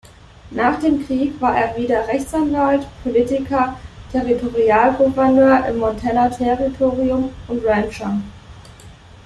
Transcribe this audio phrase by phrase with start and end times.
[0.49, 3.79] Nach dem Krieg war er wieder Rechtsanwalt, Politiker,
[4.11, 8.19] Territorialgouverneur im Montana-Territorium und Rancher.